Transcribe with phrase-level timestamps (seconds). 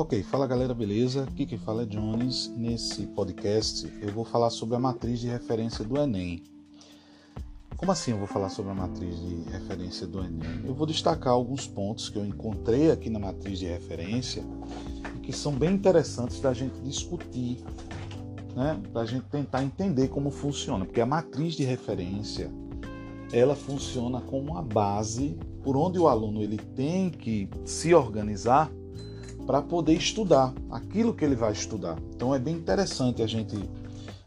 [0.00, 1.24] Ok, fala galera, beleza?
[1.24, 2.52] Aqui quem fala é Jones.
[2.56, 6.40] Nesse podcast eu vou falar sobre a matriz de referência do Enem.
[7.76, 10.64] Como assim eu vou falar sobre a matriz de referência do Enem?
[10.64, 14.44] Eu vou destacar alguns pontos que eu encontrei aqui na matriz de referência
[15.16, 17.58] e que são bem interessantes da gente discutir,
[18.54, 18.80] né?
[18.92, 22.52] Para a gente tentar entender como funciona, porque a matriz de referência
[23.32, 28.70] ela funciona como uma base por onde o aluno ele tem que se organizar
[29.48, 31.96] para poder estudar aquilo que ele vai estudar.
[32.14, 33.56] Então é bem interessante a gente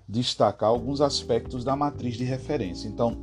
[0.10, 2.88] destacar alguns aspectos da matriz de referência.
[2.88, 3.16] Então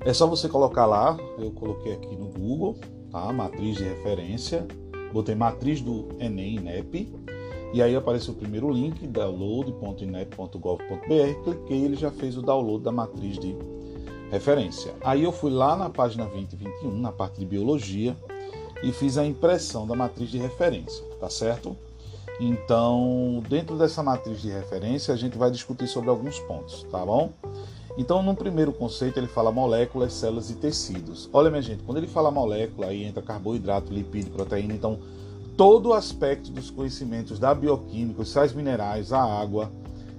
[0.00, 2.78] é só você colocar lá, eu coloquei aqui no Google,
[3.10, 3.30] tá?
[3.34, 4.66] Matriz de referência,
[5.12, 7.12] botei matriz do Enem INEP
[7.74, 13.38] e aí apareceu o primeiro link, download.inep.gov.br, cliquei, ele já fez o download da matriz
[13.38, 13.54] de
[14.30, 14.94] referência.
[15.04, 18.16] Aí eu fui lá na página 20 e 21, na parte de biologia,
[18.82, 21.76] e fiz a impressão da matriz de referência, tá certo?
[22.40, 27.30] Então, dentro dessa matriz de referência, a gente vai discutir sobre alguns pontos, tá bom?
[27.96, 31.28] Então, no primeiro conceito, ele fala moléculas, células e tecidos.
[31.32, 34.98] Olha, minha gente, quando ele fala molécula, aí entra carboidrato, lipídio, proteína, então
[35.56, 39.70] todo o aspecto dos conhecimentos da bioquímica, os sais minerais, a água,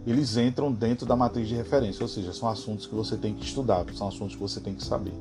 [0.06, 3.44] eles entram dentro da matriz de referência, ou seja, são assuntos que você tem que
[3.44, 5.14] estudar, são assuntos que você tem que saber.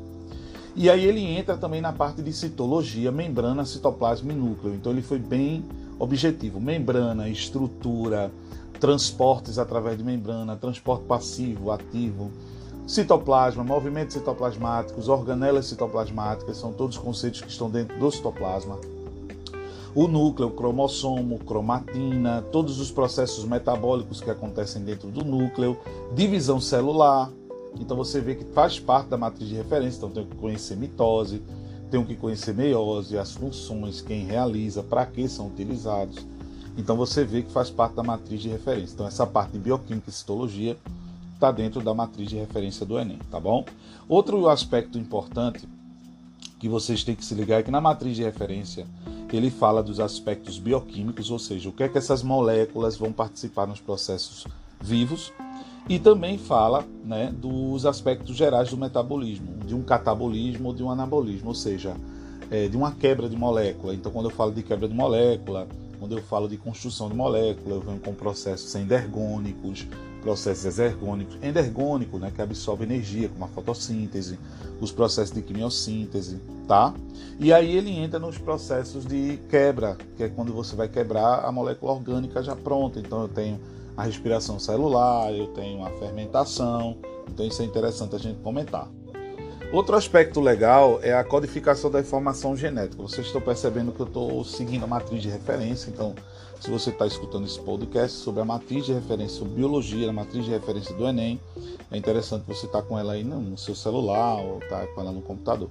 [0.75, 4.75] E aí ele entra também na parte de citologia, membrana, citoplasma e núcleo.
[4.75, 5.65] Então ele foi bem
[5.99, 6.59] objetivo.
[6.59, 8.33] Membrana, estrutura,
[8.81, 12.31] transportes através de membrana, transporte passivo, ativo,
[12.87, 18.79] citoplasma, movimentos citoplasmáticos, organelas citoplasmáticas, são todos conceitos que estão dentro do citoplasma.
[19.95, 25.77] O núcleo, cromossomo, cromatina, todos os processos metabólicos que acontecem dentro do núcleo,
[26.15, 27.31] divisão celular,
[27.81, 31.43] então você vê que faz parte da matriz de referência, então tem que conhecer mitose,
[31.91, 36.25] tem que conhecer meiose, as funções, quem realiza, para que são utilizados.
[36.77, 38.95] Então você vê que faz parte da matriz de referência.
[38.95, 40.77] Então essa parte de bioquímica e citologia
[41.35, 43.65] está dentro da matriz de referência do Enem, tá bom?
[44.09, 45.69] Outro aspecto importante
[46.59, 48.87] que vocês têm que se ligar é que na matriz de referência
[49.33, 53.67] ele fala dos aspectos bioquímicos, ou seja, o que é que essas moléculas vão participar
[53.67, 54.47] nos processos
[54.81, 55.33] vivos
[55.89, 60.91] e também fala né, dos aspectos gerais do metabolismo, de um catabolismo ou de um
[60.91, 61.97] anabolismo, ou seja,
[62.51, 63.95] é, de uma quebra de molécula.
[63.95, 65.67] Então, quando eu falo de quebra de molécula,
[65.99, 69.87] quando eu falo de construção de molécula, eu venho com processos endergônicos,
[70.21, 74.39] processos exergônicos, endergônico, né, que absorve energia, como a fotossíntese,
[74.81, 76.95] os processos de quimiossíntese, tá?
[77.39, 81.51] E aí ele entra nos processos de quebra, que é quando você vai quebrar a
[81.51, 83.01] molécula orgânica já pronta.
[83.01, 83.61] Então eu tenho
[83.97, 86.97] a respiração celular, eu tenho a fermentação,
[87.29, 88.89] então isso é interessante a gente comentar.
[89.73, 93.03] Outro aspecto legal é a codificação da informação genética.
[93.03, 96.15] Vocês estão percebendo que eu estou seguindo a matriz de referência, então,
[96.61, 100.45] se você está escutando esse podcast sobre a matriz de referência sobre biologia, a matriz
[100.45, 101.41] de referência do Enem,
[101.91, 105.01] é interessante você estar tá com ela aí no seu celular ou estar tá com
[105.01, 105.71] ela no computador.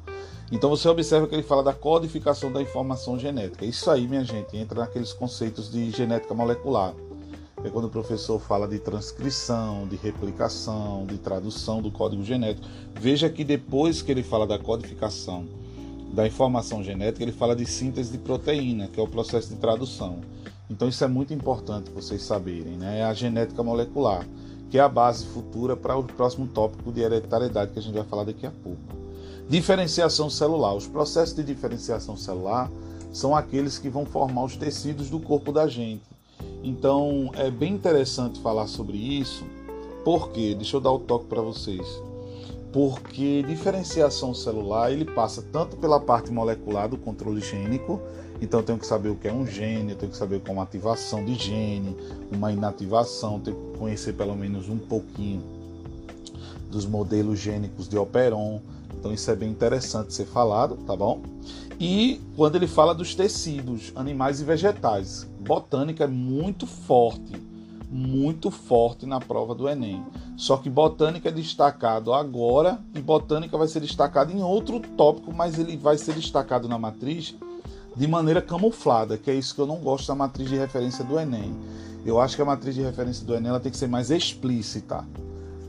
[0.52, 3.64] Então, você observa que ele fala da codificação da informação genética.
[3.66, 6.96] Isso aí, minha gente, entra naqueles conceitos de genética molecular
[7.64, 12.68] é quando o professor fala de transcrição, de replicação, de tradução do código genético.
[13.00, 15.46] Veja que depois que ele fala da codificação
[16.14, 20.20] da informação genética, ele fala de síntese de proteína, que é o processo de tradução.
[20.70, 23.00] Então isso é muito importante vocês saberem, né?
[23.00, 24.26] É a genética molecular,
[24.70, 28.04] que é a base futura para o próximo tópico de hereditariedade que a gente vai
[28.04, 28.80] falar daqui a pouco.
[29.48, 30.74] Diferenciação celular.
[30.74, 32.72] Os processos de diferenciação celular
[33.12, 36.04] são aqueles que vão formar os tecidos do corpo da gente.
[36.64, 39.44] Então é bem interessante falar sobre isso,
[40.04, 41.86] porque deixa eu dar o toque para vocês.
[42.72, 48.00] Porque diferenciação celular ele passa tanto pela parte molecular do controle gênico,
[48.42, 50.62] então eu tenho que saber o que é um gene, eu tenho que saber como
[50.62, 51.96] ativação de gene,
[52.32, 55.44] uma inativação, tenho que conhecer pelo menos um pouquinho
[56.72, 58.62] dos modelos gênicos de Operon.
[58.98, 61.22] Então isso é bem interessante ser falado, tá bom?
[61.84, 67.34] E quando ele fala dos tecidos, animais e vegetais, botânica é muito forte,
[67.90, 70.06] muito forte na prova do Enem.
[70.38, 75.58] Só que botânica é destacado agora e botânica vai ser destacado em outro tópico, mas
[75.58, 77.34] ele vai ser destacado na matriz
[77.96, 81.20] de maneira camuflada, que é isso que eu não gosto da matriz de referência do
[81.20, 81.52] Enem.
[82.06, 85.04] Eu acho que a matriz de referência do Enem ela tem que ser mais explícita.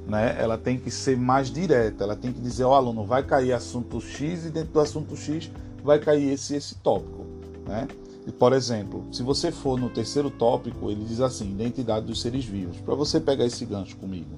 [0.06, 0.36] Né?
[0.38, 3.98] Ela tem que ser mais direta, ela tem que dizer ao aluno vai cair assunto
[3.98, 5.50] X e dentro do assunto X
[5.82, 7.26] vai cair esse esse tópico,
[7.66, 7.88] né?
[8.26, 12.44] E, por exemplo, se você for no terceiro tópico, ele diz assim, identidade dos seres
[12.44, 12.76] vivos.
[12.78, 14.30] Para você pegar esse gancho comigo.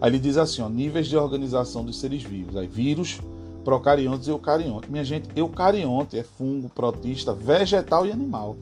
[0.00, 2.56] Aí ele diz assim, ó, níveis de organização dos seres vivos.
[2.56, 3.20] Aí vírus,
[3.62, 4.90] procariontes e eucarionte.
[4.90, 8.56] Minha gente, eucarionte é fungo, protista, vegetal e animal.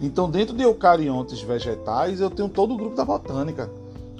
[0.00, 3.70] Então, dentro de eucariontes vegetais, eu tenho todo o grupo da botânica.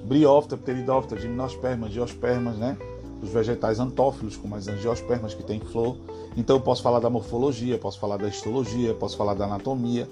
[0.05, 2.79] Briófita, pteridófita, gimnospermas, geospermas, né?
[3.23, 5.97] Os vegetais antófilos, como as angiospermas que tem flor.
[6.37, 10.09] Então, eu posso falar da morfologia, posso falar da histologia, posso falar da anatomia,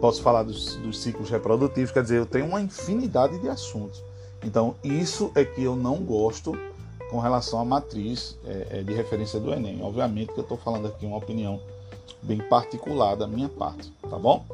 [0.00, 1.92] posso falar dos, dos ciclos reprodutivos.
[1.92, 4.02] Quer dizer, eu tenho uma infinidade de assuntos.
[4.44, 6.52] Então, isso é que eu não gosto
[7.10, 9.82] com relação à matriz é, é de referência do Enem.
[9.82, 11.60] Obviamente que eu estou falando aqui uma opinião
[12.22, 14.44] bem particular da minha parte, tá bom?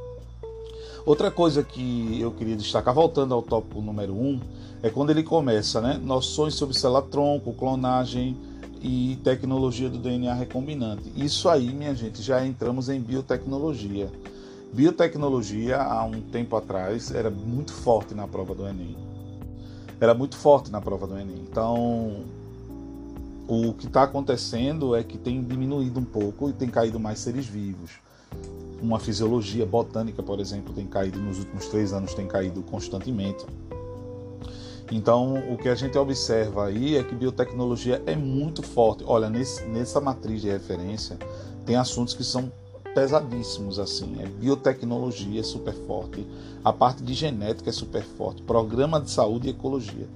[1.07, 4.41] Outra coisa que eu queria destacar, voltando ao tópico número 1, um,
[4.83, 6.01] é quando ele começa, né?
[6.03, 8.37] Noções sobre célula-tronco, clonagem
[8.81, 11.13] e tecnologia do DNA recombinante.
[11.17, 14.11] Isso aí, minha gente, já entramos em biotecnologia.
[14.73, 18.97] Biotecnologia, há um tempo atrás, era muito forte na prova do Enem.
[20.01, 21.43] Era muito forte na prova do Enem.
[21.51, 22.25] Então,
[23.49, 27.47] o que está acontecendo é que tem diminuído um pouco e tem caído mais seres
[27.47, 27.93] vivos
[28.81, 33.45] uma fisiologia botânica, por exemplo, tem caído nos últimos três anos, tem caído constantemente.
[34.91, 39.05] Então, o que a gente observa aí é que biotecnologia é muito forte.
[39.07, 41.19] Olha, nesse, nessa matriz de referência,
[41.67, 42.51] tem assuntos que são
[42.95, 44.17] pesadíssimos assim.
[44.21, 46.27] É biotecnologia é super forte,
[46.65, 50.09] a parte de genética é super forte, programa de saúde e ecologia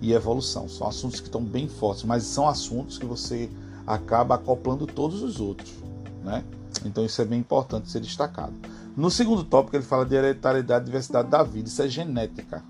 [0.00, 3.48] e evolução são assuntos que estão bem fortes, mas são assuntos que você
[3.86, 5.72] acaba acoplando todos os outros,
[6.22, 6.44] né?
[6.84, 8.52] Então isso é bem importante ser destacado.
[8.96, 12.62] No segundo tópico ele fala de hereditariedade e diversidade da vida, isso é genética.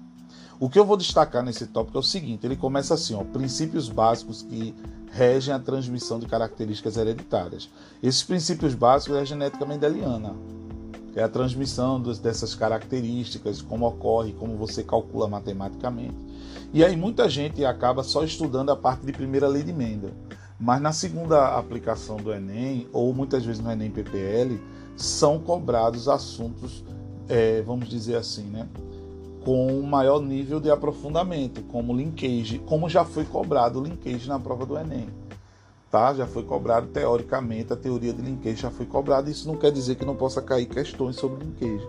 [0.58, 3.90] O que eu vou destacar nesse tópico é o seguinte, ele começa assim, ó, princípios
[3.90, 4.74] básicos que
[5.12, 7.68] regem a transmissão de características hereditárias.
[8.02, 10.34] Esses princípios básicos é a genética mendeliana,
[11.14, 16.16] é a transmissão dessas características, como ocorre, como você calcula matematicamente.
[16.72, 20.12] E aí muita gente acaba só estudando a parte de primeira lei de Mendel.
[20.58, 24.58] Mas na segunda aplicação do Enem, ou muitas vezes no Enem PPL,
[24.96, 26.82] são cobrados assuntos,
[27.28, 28.66] é, vamos dizer assim, né?
[29.46, 34.40] Com um maior nível de aprofundamento, como linkage, como já foi cobrado o linkage na
[34.40, 35.08] prova do Enem.
[35.88, 36.12] Tá?
[36.12, 39.94] Já foi cobrado teoricamente, a teoria de linkage já foi cobrada, isso não quer dizer
[39.94, 41.86] que não possa cair questões sobre linkage.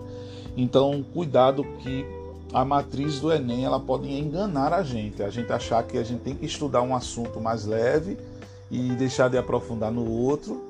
[0.56, 2.06] Então, cuidado que
[2.54, 6.22] a matriz do Enem ela pode enganar a gente, a gente achar que a gente
[6.22, 8.20] tem que estudar um assunto mais leve
[8.70, 10.62] e deixar de aprofundar no outro,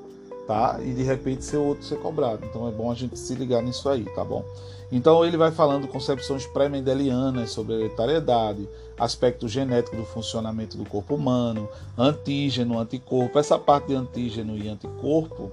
[0.48, 0.80] tá?
[0.82, 2.40] E de repente ser outro ser cobrado.
[2.46, 4.42] Então é bom a gente se ligar nisso aí, tá bom?
[4.90, 8.66] Então ele vai falando concepções pré-mendelianas sobre hereditariedade,
[8.98, 11.68] aspecto genético do funcionamento do corpo humano,
[11.98, 13.38] antígeno, anticorpo.
[13.38, 15.52] Essa parte de antígeno e anticorpo,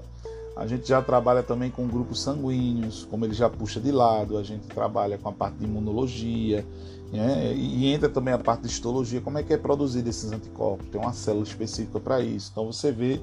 [0.55, 4.43] a gente já trabalha também com grupos sanguíneos, como ele já puxa de lado, a
[4.43, 6.65] gente trabalha com a parte de imunologia,
[7.11, 7.53] né?
[7.53, 11.01] e entra também a parte de histologia, como é que é produzido esses anticorpos, tem
[11.01, 12.51] uma célula específica para isso.
[12.53, 13.19] Então você vê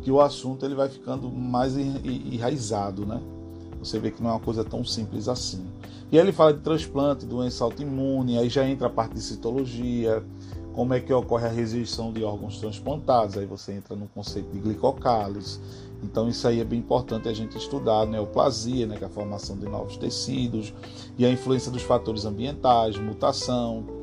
[0.00, 3.20] que o assunto ele vai ficando mais enraizado, né?
[3.78, 5.64] Você vê que não é uma coisa tão simples assim.
[6.10, 10.24] E aí ele fala de transplante, doença autoimune, aí já entra a parte de citologia,
[10.72, 14.58] como é que ocorre a rejeição de órgãos transplantados, aí você entra no conceito de
[14.58, 15.60] glicocálise.
[16.02, 19.56] Então isso aí é bem importante a gente estudar, neoplasia, né, que é a formação
[19.56, 20.72] de novos tecidos,
[21.18, 23.97] e a influência dos fatores ambientais, mutação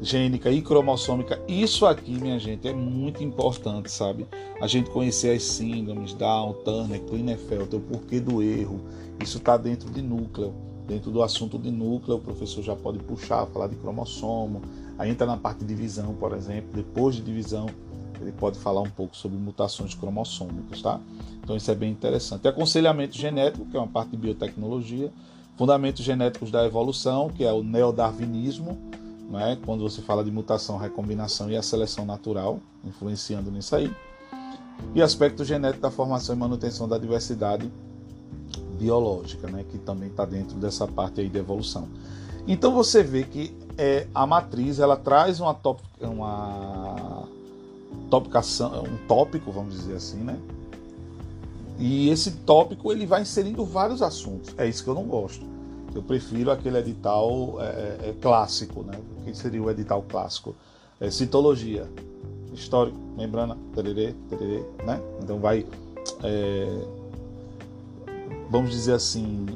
[0.00, 1.40] gênica e cromossômica.
[1.46, 4.26] Isso aqui, minha gente, é muito importante, sabe?
[4.60, 8.80] A gente conhecer as síndromes, Down, Turner, Klinefelter, o porquê do erro.
[9.22, 10.54] Isso está dentro de núcleo.
[10.88, 14.60] Dentro do assunto de núcleo, o professor já pode puxar, falar de cromossomo,
[15.00, 17.64] Aí entra na parte de divisão, por exemplo, depois de divisão,
[18.20, 21.00] ele pode falar um pouco sobre mutações cromossômicas, tá?
[21.42, 22.46] Então isso é bem interessante.
[22.46, 25.10] Aconselhamento genético, que é uma parte de biotecnologia,
[25.56, 28.76] fundamentos genéticos da evolução, que é o neodarwinismo,
[29.30, 29.56] né?
[29.64, 33.90] quando você fala de mutação, recombinação e a seleção natural, influenciando nisso aí.
[34.94, 37.70] E aspecto genético da formação e manutenção da diversidade
[38.78, 39.64] biológica, né?
[39.70, 41.88] que também está dentro dessa parte aí de evolução.
[42.48, 47.28] Então você vê que é, a matriz ela traz uma, top, uma
[48.10, 50.38] topicação, um tópico, vamos dizer assim, né?
[51.78, 54.54] E esse tópico ele vai inserindo vários assuntos.
[54.58, 55.46] É isso que eu não gosto.
[55.94, 58.98] Eu prefiro aquele edital é, é, é clássico, né?
[59.18, 60.54] O que seria o edital clássico?
[61.00, 61.88] É, citologia,
[62.52, 65.00] histórico, membrana, tererê, tererê, né?
[65.22, 65.66] Então vai,
[66.22, 66.84] é,
[68.50, 69.46] vamos dizer assim,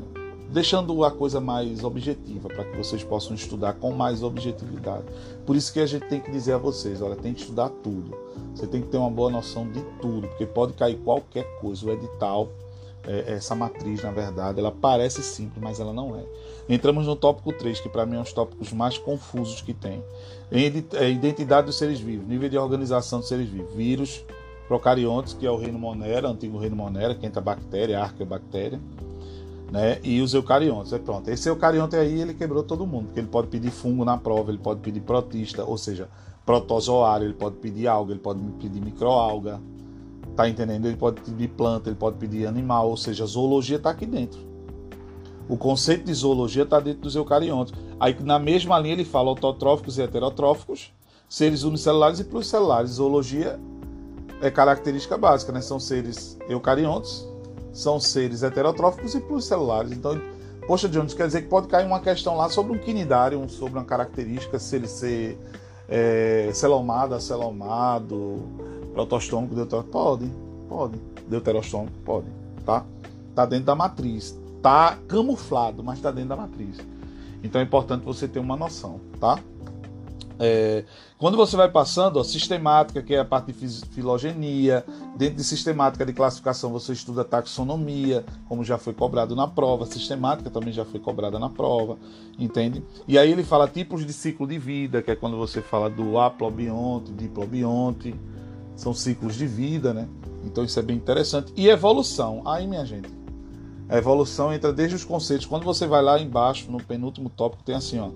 [0.55, 5.05] deixando a coisa mais objetiva para que vocês possam estudar com mais objetividade.
[5.45, 8.17] Por isso que a gente tem que dizer a vocês, olha, tem que estudar tudo.
[8.55, 11.87] Você tem que ter uma boa noção de tudo, porque pode cair qualquer coisa.
[11.87, 12.49] O edital,
[13.07, 16.25] é, essa matriz, na verdade, ela parece simples, mas ela não é.
[16.69, 20.03] Entramos no tópico 3, que para mim é um dos tópicos mais confusos que tem.
[20.51, 24.25] É, identidade dos seres vivos, nível de organização dos seres vivos, vírus,
[24.67, 28.81] procariontes, que é o reino Monera, antigo reino Monera, que entra bactéria, arqueobactéria
[29.75, 29.99] né?
[30.05, 30.93] E os eucariontes.
[30.93, 31.29] É pronto.
[31.29, 34.59] Esse eucarionte aí ele quebrou todo mundo, porque ele pode pedir fungo na prova, ele
[34.59, 36.09] pode pedir protista, ou seja,
[36.47, 39.61] protozoário, ele pode pedir alga, ele pode pedir microalga.
[40.37, 40.87] Tá entendendo?
[40.87, 44.41] Ele pode pedir planta, ele pode pedir animal, ou seja, zoologia está aqui dentro.
[45.49, 47.75] O conceito de zoologia está dentro dos eucariontes.
[48.01, 50.93] Aí na mesma linha ele fala autotróficos e heterotróficos,
[51.29, 52.93] seres unicelulares e pluricelulares.
[52.93, 53.61] Zoologia
[54.41, 55.61] é característica básica, né?
[55.61, 57.27] São seres eucariontes,
[57.73, 59.93] são seres heterotróficos e pluricelulares.
[59.93, 60.21] Então,
[60.67, 63.85] poxa, Jones, quer dizer que pode cair uma questão lá sobre um quinidário, sobre uma
[63.85, 65.39] característica, se ele ser
[65.89, 68.43] é, celomado, acelomado,
[68.95, 69.91] protostômico, deuterostômico.
[69.91, 70.31] Pode,
[70.69, 70.99] pode.
[71.29, 72.27] Deuterostômico, pode,
[72.65, 72.87] tá?
[73.35, 74.39] Tá dentro da matriz.
[74.63, 76.79] Tá camuflado, mas tá dentro da matriz.
[77.43, 79.39] Então é importante você ter uma noção, tá?
[80.39, 80.85] É,
[81.17, 84.85] quando você vai passando, ó, sistemática, que é a parte de filogenia,
[85.17, 90.51] dentro de sistemática de classificação você estuda taxonomia, como já foi cobrado na prova, sistemática
[90.51, 91.97] também já foi cobrada na prova,
[92.39, 92.83] entende?
[93.07, 96.19] E aí ele fala tipos de ciclo de vida, que é quando você fala do
[96.19, 98.15] aplobionte, diplobionte,
[98.77, 100.09] são ciclos de vida, né?
[100.45, 101.53] Então isso é bem interessante.
[101.57, 103.09] E evolução, aí minha gente,
[103.89, 107.75] a evolução entra desde os conceitos, quando você vai lá embaixo, no penúltimo tópico, tem
[107.75, 108.11] assim, ó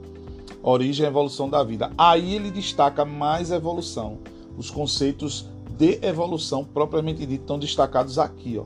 [0.63, 1.91] origem e evolução da vida.
[1.97, 4.19] Aí ele destaca mais evolução.
[4.57, 5.47] Os conceitos
[5.77, 8.65] de evolução propriamente dito estão destacados aqui, ó,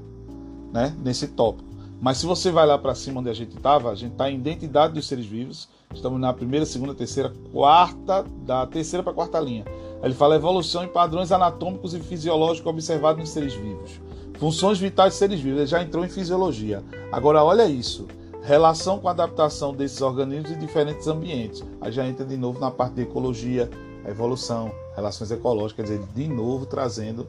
[0.73, 1.71] né, nesse tópico.
[2.01, 4.37] Mas se você vai lá para cima onde a gente estava, a gente está em
[4.37, 5.69] identidade dos seres vivos.
[5.95, 9.65] Estamos na primeira, segunda, terceira, quarta, da terceira para quarta linha.
[10.03, 14.01] Ele fala evolução em padrões anatômicos e fisiológicos observados nos seres vivos.
[14.39, 15.59] Funções vitais dos seres vivos.
[15.61, 16.83] Ele já entrou em fisiologia.
[17.13, 18.07] Agora olha isso
[18.43, 21.63] relação com a adaptação desses organismos em diferentes ambientes.
[21.81, 23.71] Aí já entra de novo na parte de ecologia,
[24.07, 27.27] evolução, relações ecológicas, quer dizer, de novo trazendo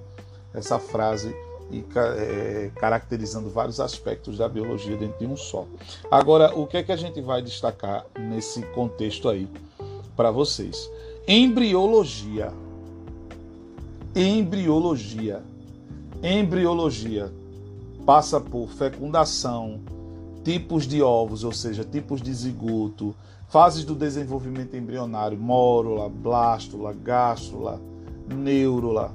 [0.54, 1.36] essa frase
[1.72, 5.66] e é, caracterizando vários aspectos da biologia dentro de um só.
[6.10, 9.48] Agora, o que é que a gente vai destacar nesse contexto aí
[10.16, 10.90] para vocês?
[11.28, 12.52] Embriologia.
[14.16, 15.42] Embriologia.
[16.22, 17.34] Embriologia
[18.06, 19.80] passa por fecundação,
[20.44, 23.16] tipos de ovos, ou seja, tipos de zigoto,
[23.50, 27.82] fases do desenvolvimento embrionário, mórula, blástula, gástrula,
[28.28, 29.12] neurula,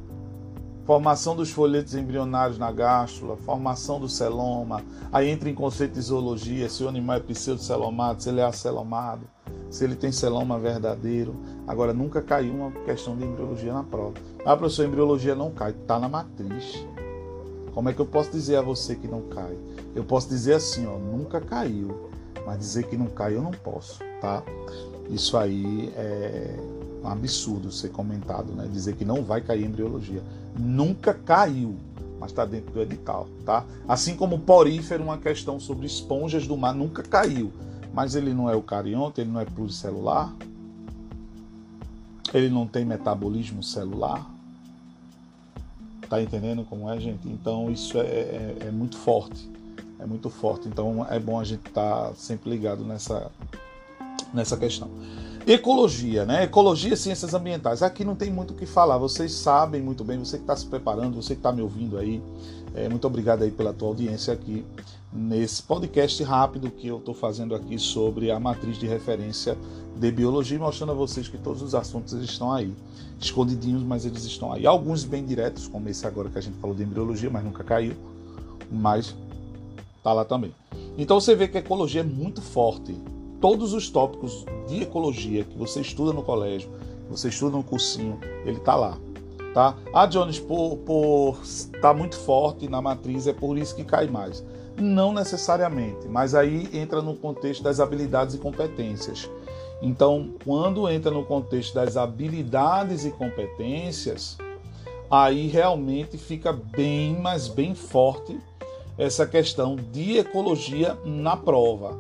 [0.88, 6.66] formação dos folhetos embrionários na gástrula, formação do celoma, aí entra em conceito de zoologia,
[6.70, 9.20] se o animal é pseudocelomado, se ele é acelomado,
[9.68, 11.36] se ele tem celoma verdadeiro.
[11.66, 14.14] Agora, nunca caiu uma questão de embriologia na prova.
[14.46, 16.82] Ah, professor, embriologia não cai, está na matriz.
[17.74, 19.58] Como é que eu posso dizer a você que não cai?
[19.94, 22.08] Eu posso dizer assim, ó, nunca caiu,
[22.46, 24.42] mas dizer que não cai eu não posso, tá?
[25.10, 26.56] Isso aí é
[27.02, 28.66] um absurdo ser comentado, né?
[28.72, 30.22] Dizer que não vai cair embriologia.
[30.58, 31.76] Nunca caiu,
[32.18, 33.64] mas está dentro do edital, tá?
[33.86, 37.52] Assim como porífero, uma questão sobre esponjas do mar, nunca caiu,
[37.94, 40.34] mas ele não é eucarionte, ele não é pluricelular,
[42.34, 44.28] ele não tem metabolismo celular,
[46.08, 47.28] Tá entendendo como é, gente?
[47.28, 49.48] Então isso é, é, é muito forte.
[49.98, 50.66] É muito forte.
[50.66, 53.30] Então é bom a gente estar tá sempre ligado nessa,
[54.32, 54.88] nessa questão.
[55.46, 56.44] Ecologia, né?
[56.44, 57.82] Ecologia e ciências ambientais.
[57.82, 58.98] Aqui não tem muito o que falar.
[58.98, 62.22] Vocês sabem muito bem, você que está se preparando, você que está me ouvindo aí.
[62.74, 64.64] É, muito obrigado aí pela tua audiência aqui
[65.12, 69.56] nesse podcast rápido que eu estou fazendo aqui sobre a matriz de referência
[69.96, 72.72] de biologia, mostrando a vocês que todos os assuntos estão aí,
[73.18, 74.66] escondidinhos, mas eles estão aí.
[74.66, 77.94] Alguns bem diretos, como esse agora que a gente falou de embriologia, mas nunca caiu,
[78.70, 79.14] mas
[80.02, 80.54] tá lá também.
[80.96, 82.94] Então você vê que a ecologia é muito forte.
[83.40, 86.68] Todos os tópicos de ecologia que você estuda no colégio,
[87.08, 88.98] você estuda no cursinho, ele tá lá.
[89.54, 89.76] Tá?
[89.94, 91.38] Ah, Jones, por, por
[91.80, 94.44] tá muito forte na matriz, é por isso que cai mais.
[94.76, 99.30] Não necessariamente, mas aí entra no contexto das habilidades e competências.
[99.80, 104.36] Então, quando entra no contexto das habilidades e competências,
[105.08, 108.38] aí realmente fica bem, mas bem forte
[108.96, 111.96] essa questão de ecologia na prova.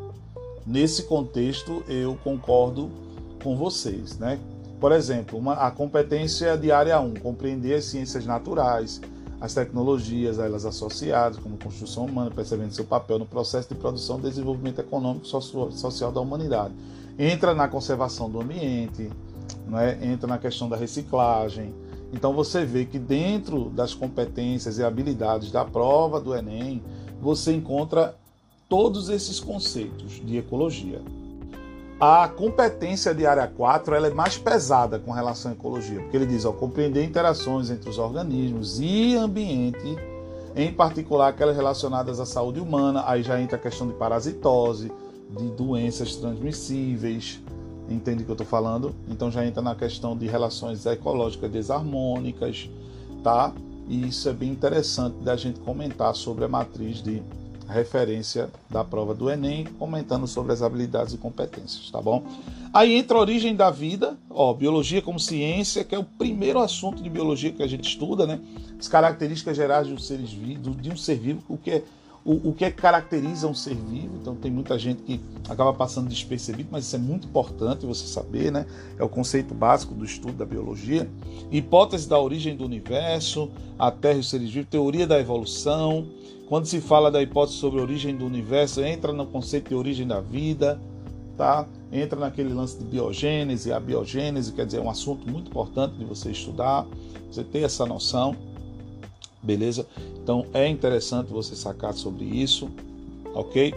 [0.68, 2.90] Nesse contexto, eu concordo
[3.42, 4.38] com vocês, né?
[4.78, 9.00] Por exemplo, uma, a competência de área 1, compreender as ciências naturais,
[9.40, 14.22] as tecnologias elas associadas, como construção humana, percebendo seu papel no processo de produção e
[14.22, 16.74] desenvolvimento econômico e social da humanidade.
[17.18, 19.10] Entra na conservação do ambiente,
[19.66, 19.98] né?
[20.02, 21.74] entra na questão da reciclagem.
[22.12, 26.82] Então você vê que dentro das competências e habilidades da prova do Enem,
[27.22, 28.14] você encontra
[28.68, 31.00] todos esses conceitos de ecologia.
[32.00, 36.26] A competência de área 4 ela é mais pesada com relação à ecologia, porque ele
[36.26, 39.96] diz ó, compreender interações entre os organismos e ambiente
[40.54, 44.92] em particular aquelas relacionadas à saúde humana, aí já entra a questão de parasitose,
[45.30, 47.40] de doenças transmissíveis,
[47.88, 48.94] entende o que eu estou falando?
[49.08, 52.68] Então já entra na questão de relações ecológicas desarmônicas,
[53.22, 53.52] tá?
[53.88, 57.22] E isso é bem interessante da gente comentar sobre a matriz de
[57.72, 62.24] referência da prova do Enem, comentando sobre as habilidades e competências, tá bom?
[62.72, 67.02] Aí entra a origem da vida, ó, biologia como ciência, que é o primeiro assunto
[67.02, 68.40] de biologia que a gente estuda, né?
[68.78, 71.82] As características gerais de um ser vivo, de um ser vivo, o que é
[72.28, 74.18] o, o que é que caracteriza um ser vivo.
[74.20, 75.18] Então tem muita gente que
[75.48, 78.66] acaba passando despercebido, mas isso é muito importante você saber, né?
[78.98, 81.08] É o conceito básico do estudo da biologia.
[81.50, 86.06] Hipótese da origem do universo, a Terra e os seres vivos, teoria da evolução,
[86.50, 90.06] quando se fala da hipótese sobre a origem do universo, entra no conceito de origem
[90.06, 90.78] da vida,
[91.34, 91.66] tá?
[91.90, 96.04] Entra naquele lance de biogênese, a biogênese, quer dizer, é um assunto muito importante de
[96.04, 96.86] você estudar,
[97.30, 98.36] você ter essa noção,
[99.48, 99.86] beleza?
[100.22, 102.68] Então é interessante você sacar sobre isso,
[103.34, 103.74] ok?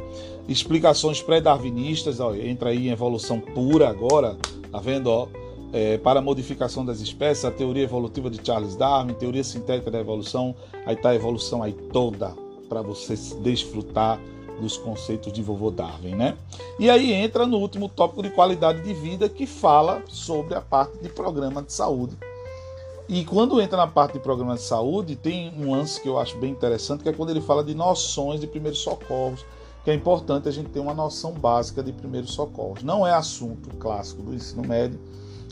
[0.49, 4.35] Explicações pré-darwinistas, entra aí em evolução pura agora,
[4.69, 5.27] tá vendo, ó?
[5.73, 10.01] É, para a modificação das espécies, a teoria evolutiva de Charles Darwin, teoria sintética da
[10.01, 10.53] evolução,
[10.85, 12.33] aí está a evolução aí toda,
[12.67, 14.19] para você desfrutar
[14.59, 16.37] dos conceitos de vovô Darwin, né?
[16.77, 20.97] E aí entra no último tópico de qualidade de vida que fala sobre a parte
[20.97, 22.17] de programa de saúde.
[23.11, 26.37] E quando entra na parte de programa de saúde, tem um lance que eu acho
[26.37, 29.45] bem interessante, que é quando ele fala de noções de primeiros socorros,
[29.83, 32.83] que é importante a gente ter uma noção básica de primeiros socorros.
[32.83, 34.97] Não é assunto clássico do ensino médio,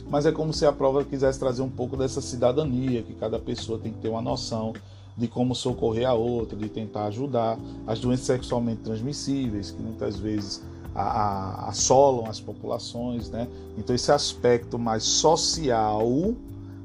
[0.08, 3.78] mas é como se a prova quisesse trazer um pouco dessa cidadania, que cada pessoa
[3.78, 4.72] tem que ter uma noção
[5.14, 10.62] de como socorrer a outra, de tentar ajudar as doenças sexualmente transmissíveis, que muitas vezes
[10.94, 13.46] assolam as populações, né?
[13.76, 16.34] Então esse aspecto mais social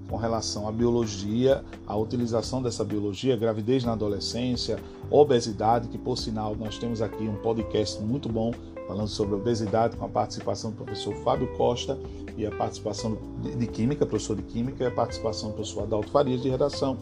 [0.09, 4.77] com relação à biologia, a utilização dessa biologia, gravidez na adolescência,
[5.09, 8.51] obesidade, que por sinal nós temos aqui um podcast muito bom
[8.87, 11.97] falando sobre obesidade com a participação do professor Fábio Costa
[12.37, 16.41] e a participação de Química, professor de Química, e a participação do professor Adalto Farias
[16.41, 16.97] de Redação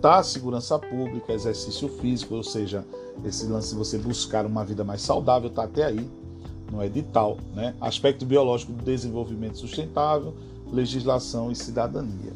[0.00, 0.22] tá?
[0.22, 2.84] Segurança pública, exercício físico, ou seja,
[3.24, 6.08] esse lance de você buscar uma vida mais saudável tá até aí
[6.72, 7.74] no edital, né?
[7.80, 10.34] Aspecto biológico do desenvolvimento sustentável,
[10.72, 12.32] legislação e cidadania.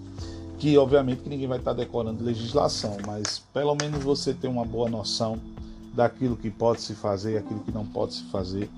[0.59, 4.88] Que obviamente que ninguém vai estar decorando legislação, mas pelo menos você ter uma boa
[4.88, 5.38] noção
[5.92, 8.68] daquilo que pode se fazer e aquilo que não pode se fazer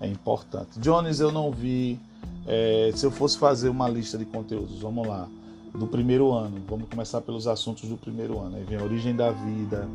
[0.00, 0.78] é importante.
[0.78, 1.98] Jones, eu não vi.
[2.46, 5.28] É, se eu fosse fazer uma lista de conteúdos, vamos lá
[5.74, 6.60] do primeiro ano.
[6.68, 8.56] Vamos começar pelos assuntos do primeiro ano.
[8.56, 9.88] Aí vem a origem da vida,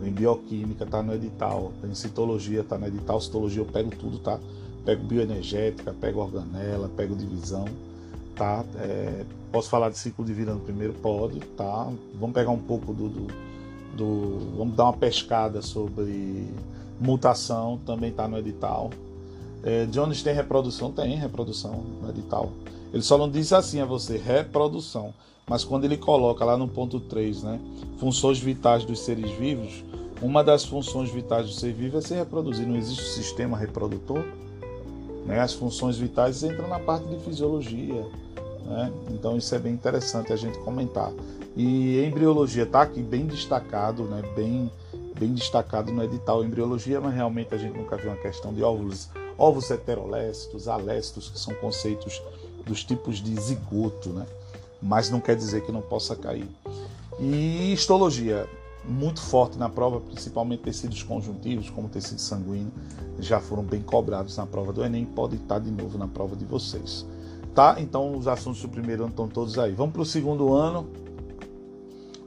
[0.00, 4.38] vem bioquímica, tá no edital, tem citologia, tá no edital, citologia eu pego tudo, tá?
[4.84, 7.64] Pego bioenergética, pego organela, pego divisão,
[8.34, 8.64] tá?
[8.76, 10.92] É, posso falar de ciclo de vida no primeiro?
[10.94, 11.90] Pode, tá?
[12.14, 13.26] Vamos pegar um pouco do, do,
[13.96, 16.46] do vamos dar uma pescada sobre
[17.00, 18.90] mutação, também tá no edital.
[19.62, 20.92] É, Jones tem reprodução?
[20.92, 22.52] Tem reprodução no edital.
[22.92, 25.12] Ele só não diz assim a você, reprodução.
[25.48, 27.60] Mas quando ele coloca lá no ponto 3, né,
[27.98, 29.84] funções vitais dos seres vivos,
[30.22, 32.66] uma das funções vitais do ser vivo é se reproduzir.
[32.66, 34.24] Não existe sistema reprodutor.
[35.24, 35.40] Né?
[35.40, 38.06] As funções vitais entram na parte de fisiologia.
[38.64, 38.92] Né?
[39.10, 41.12] Então isso é bem interessante a gente comentar.
[41.56, 44.22] E embriologia está aqui bem destacado, né?
[44.34, 44.70] bem,
[45.18, 49.08] bem destacado no edital embriologia, mas realmente a gente nunca viu uma questão de óvulos,
[49.38, 52.20] ovos heterolécitos, alécitos, que são conceitos
[52.66, 54.26] dos tipos de zigoto, né?
[54.82, 56.48] mas não quer dizer que não possa cair.
[57.20, 58.48] E histologia,
[58.88, 62.72] muito forte na prova, principalmente tecidos conjuntivos, como tecido sanguíneo,
[63.18, 66.44] já foram bem cobrados na prova do Enem, pode estar de novo na prova de
[66.44, 67.06] vocês.
[67.54, 67.76] Tá?
[67.78, 69.72] Então os assuntos do primeiro ano estão todos aí.
[69.72, 70.88] Vamos para o segundo ano.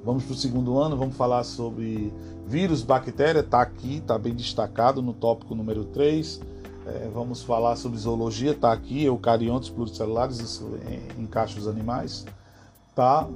[0.03, 2.13] Vamos para o segundo ano, vamos falar sobre
[2.45, 6.39] vírus, bactéria, está aqui, está bem destacado no tópico número 3
[6.87, 10.79] é, vamos falar sobre zoologia, tá aqui, eucariontes pluricelulares, isso
[11.17, 12.25] encaixa os animais,
[12.95, 13.27] tá?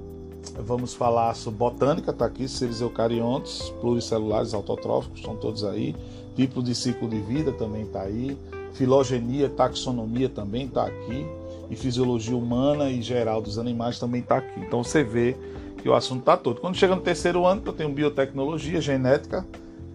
[0.59, 5.95] Vamos falar sobre botânica, tá aqui, seres eucariontes pluricelulares autotróficos, estão todos aí.
[6.35, 8.37] Tipo de ciclo de vida também tá aí.
[8.73, 11.25] Filogenia, taxonomia também tá aqui.
[11.69, 14.59] E fisiologia humana e geral dos animais também tá aqui.
[14.59, 15.35] Então você vê
[15.81, 16.59] que o assunto tá todo.
[16.59, 19.45] Quando chega no terceiro ano, eu tenho biotecnologia, genética,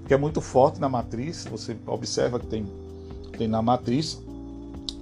[0.07, 1.47] que é muito forte na matriz.
[1.51, 2.67] Você observa que tem
[3.37, 4.21] tem na matriz,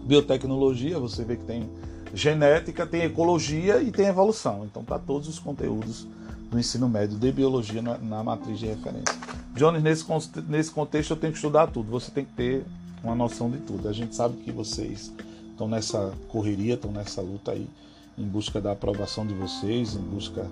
[0.04, 1.68] biotecnologia, você vê que tem
[2.14, 4.64] genética, tem ecologia e tem evolução.
[4.64, 6.07] Então tá todos os conteúdos
[6.50, 9.14] do ensino médio de biologia na, na matriz de referência.
[9.55, 10.05] Jones, nesse,
[10.48, 12.64] nesse contexto eu tenho que estudar tudo, você tem que ter
[13.03, 13.88] uma noção de tudo.
[13.88, 15.12] A gente sabe que vocês
[15.50, 17.68] estão nessa correria, estão nessa luta aí,
[18.16, 20.46] em busca da aprovação de vocês, em busca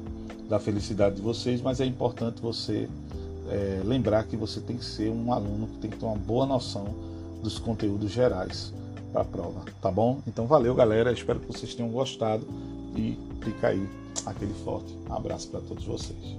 [0.49, 2.89] da felicidade de vocês, mas é importante você
[3.49, 6.45] é, lembrar que você tem que ser um aluno que tem que ter uma boa
[6.45, 6.95] noção
[7.43, 8.73] dos conteúdos gerais
[9.13, 10.21] para a prova, tá bom?
[10.27, 11.13] Então valeu, galera.
[11.13, 12.47] Espero que vocês tenham gostado
[12.97, 13.89] e fica aí
[14.27, 16.37] aquele forte abraço para todos vocês.